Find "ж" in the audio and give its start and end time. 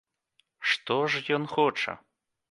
1.15-1.21